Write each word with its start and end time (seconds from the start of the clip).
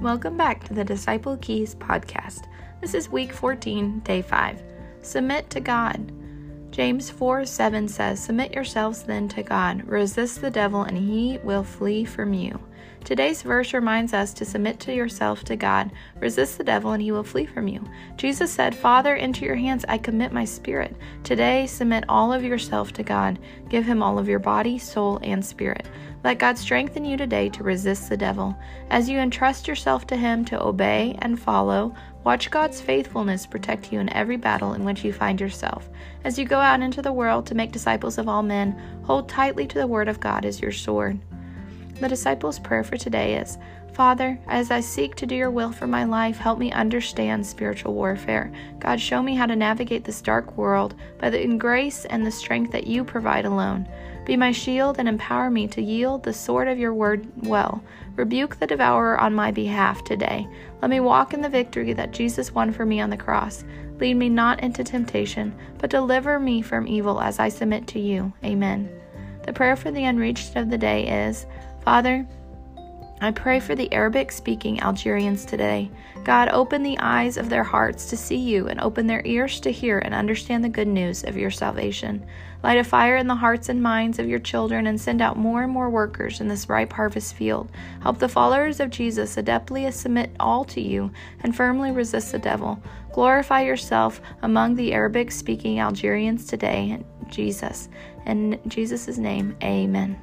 Welcome 0.00 0.36
back 0.36 0.62
to 0.64 0.74
the 0.74 0.84
Disciple 0.84 1.36
Keys 1.38 1.74
podcast. 1.74 2.44
This 2.80 2.94
is 2.94 3.08
week 3.08 3.32
14, 3.32 3.98
day 4.04 4.22
5. 4.22 4.62
Submit 5.02 5.50
to 5.50 5.58
God. 5.58 6.12
James 6.70 7.10
4 7.10 7.44
7 7.44 7.88
says, 7.88 8.22
Submit 8.22 8.54
yourselves 8.54 9.02
then 9.02 9.26
to 9.30 9.42
God, 9.42 9.82
resist 9.88 10.40
the 10.40 10.52
devil, 10.52 10.82
and 10.82 10.96
he 10.96 11.38
will 11.38 11.64
flee 11.64 12.04
from 12.04 12.32
you. 12.32 12.60
Today's 13.04 13.42
verse 13.42 13.72
reminds 13.72 14.12
us 14.12 14.34
to 14.34 14.44
submit 14.44 14.80
to 14.80 14.94
yourself 14.94 15.44
to 15.44 15.56
God, 15.56 15.90
resist 16.20 16.58
the 16.58 16.64
devil, 16.64 16.92
and 16.92 17.02
he 17.02 17.12
will 17.12 17.22
flee 17.22 17.46
from 17.46 17.66
you. 17.66 17.82
Jesus 18.16 18.52
said, 18.52 18.74
Father, 18.74 19.16
into 19.16 19.44
your 19.44 19.56
hands 19.56 19.84
I 19.88 19.98
commit 19.98 20.32
my 20.32 20.44
spirit. 20.44 20.94
Today, 21.24 21.66
submit 21.66 22.04
all 22.08 22.32
of 22.32 22.44
yourself 22.44 22.92
to 22.94 23.02
God. 23.02 23.38
Give 23.68 23.84
him 23.84 24.02
all 24.02 24.18
of 24.18 24.28
your 24.28 24.38
body, 24.38 24.78
soul, 24.78 25.20
and 25.22 25.44
spirit. 25.44 25.86
Let 26.24 26.38
God 26.38 26.58
strengthen 26.58 27.04
you 27.04 27.16
today 27.16 27.48
to 27.50 27.62
resist 27.62 28.08
the 28.08 28.16
devil. 28.16 28.56
As 28.90 29.08
you 29.08 29.18
entrust 29.18 29.68
yourself 29.68 30.06
to 30.08 30.16
him 30.16 30.44
to 30.46 30.62
obey 30.62 31.16
and 31.20 31.40
follow, 31.40 31.94
watch 32.24 32.50
God's 32.50 32.80
faithfulness 32.80 33.46
protect 33.46 33.92
you 33.92 34.00
in 34.00 34.12
every 34.12 34.36
battle 34.36 34.74
in 34.74 34.84
which 34.84 35.04
you 35.04 35.12
find 35.12 35.40
yourself. 35.40 35.88
As 36.24 36.38
you 36.38 36.44
go 36.44 36.58
out 36.58 36.82
into 36.82 37.02
the 37.02 37.12
world 37.12 37.46
to 37.46 37.54
make 37.54 37.70
disciples 37.70 38.18
of 38.18 38.28
all 38.28 38.42
men, 38.42 38.76
hold 39.04 39.28
tightly 39.28 39.66
to 39.68 39.78
the 39.78 39.86
word 39.86 40.08
of 40.08 40.20
God 40.20 40.44
as 40.44 40.60
your 40.60 40.72
sword. 40.72 41.20
The 42.00 42.08
disciples' 42.08 42.58
prayer 42.58 42.84
for 42.84 42.96
today 42.96 43.36
is 43.36 43.58
Father, 43.92 44.38
as 44.46 44.70
I 44.70 44.78
seek 44.78 45.16
to 45.16 45.26
do 45.26 45.34
your 45.34 45.50
will 45.50 45.72
for 45.72 45.88
my 45.88 46.04
life, 46.04 46.38
help 46.38 46.56
me 46.56 46.70
understand 46.70 47.44
spiritual 47.44 47.94
warfare. 47.94 48.52
God, 48.78 49.00
show 49.00 49.20
me 49.20 49.34
how 49.34 49.46
to 49.46 49.56
navigate 49.56 50.04
this 50.04 50.22
dark 50.22 50.56
world 50.56 50.94
by 51.18 51.30
the 51.30 51.44
grace 51.56 52.04
and 52.04 52.24
the 52.24 52.30
strength 52.30 52.70
that 52.70 52.86
you 52.86 53.02
provide 53.02 53.44
alone. 53.44 53.88
Be 54.24 54.36
my 54.36 54.52
shield 54.52 55.00
and 55.00 55.08
empower 55.08 55.50
me 55.50 55.66
to 55.68 55.82
yield 55.82 56.22
the 56.22 56.32
sword 56.32 56.68
of 56.68 56.78
your 56.78 56.94
word 56.94 57.26
well. 57.48 57.82
Rebuke 58.14 58.60
the 58.60 58.68
devourer 58.68 59.18
on 59.18 59.34
my 59.34 59.50
behalf 59.50 60.04
today. 60.04 60.46
Let 60.80 60.90
me 60.90 61.00
walk 61.00 61.34
in 61.34 61.40
the 61.40 61.48
victory 61.48 61.92
that 61.94 62.12
Jesus 62.12 62.54
won 62.54 62.70
for 62.70 62.86
me 62.86 63.00
on 63.00 63.10
the 63.10 63.16
cross. 63.16 63.64
Lead 63.98 64.14
me 64.14 64.28
not 64.28 64.60
into 64.60 64.84
temptation, 64.84 65.52
but 65.78 65.90
deliver 65.90 66.38
me 66.38 66.62
from 66.62 66.86
evil 66.86 67.20
as 67.20 67.40
I 67.40 67.48
submit 67.48 67.88
to 67.88 67.98
you. 67.98 68.32
Amen. 68.44 68.88
The 69.48 69.54
prayer 69.54 69.76
for 69.76 69.90
the 69.90 70.04
unreached 70.04 70.56
of 70.56 70.68
the 70.68 70.76
day 70.76 71.26
is 71.26 71.46
Father, 71.82 72.26
I 73.22 73.30
pray 73.30 73.60
for 73.60 73.74
the 73.74 73.90
Arabic 73.94 74.30
speaking 74.30 74.78
Algerians 74.80 75.46
today. 75.46 75.90
God, 76.22 76.50
open 76.50 76.82
the 76.82 76.98
eyes 76.98 77.38
of 77.38 77.48
their 77.48 77.64
hearts 77.64 78.10
to 78.10 78.16
see 78.18 78.36
you 78.36 78.68
and 78.68 78.78
open 78.78 79.06
their 79.06 79.22
ears 79.24 79.58
to 79.60 79.72
hear 79.72 80.00
and 80.00 80.14
understand 80.14 80.62
the 80.62 80.68
good 80.68 80.86
news 80.86 81.24
of 81.24 81.38
your 81.38 81.50
salvation. 81.50 82.26
Light 82.62 82.76
a 82.76 82.84
fire 82.84 83.16
in 83.16 83.26
the 83.26 83.34
hearts 83.34 83.70
and 83.70 83.82
minds 83.82 84.18
of 84.18 84.28
your 84.28 84.38
children 84.38 84.86
and 84.86 85.00
send 85.00 85.22
out 85.22 85.38
more 85.38 85.62
and 85.62 85.72
more 85.72 85.88
workers 85.88 86.42
in 86.42 86.48
this 86.48 86.68
ripe 86.68 86.92
harvest 86.92 87.34
field. 87.34 87.70
Help 88.02 88.18
the 88.18 88.28
followers 88.28 88.80
of 88.80 88.90
Jesus 88.90 89.36
adeptly 89.36 89.90
submit 89.90 90.30
all 90.38 90.62
to 90.66 90.82
you 90.82 91.10
and 91.42 91.56
firmly 91.56 91.90
resist 91.90 92.32
the 92.32 92.38
devil. 92.38 92.82
Glorify 93.14 93.62
yourself 93.62 94.20
among 94.42 94.74
the 94.74 94.92
Arabic 94.92 95.32
speaking 95.32 95.80
Algerians 95.80 96.44
today, 96.44 97.02
Jesus. 97.28 97.88
In 98.26 98.58
Jesus' 98.66 99.18
name, 99.18 99.56
amen. 99.62 100.20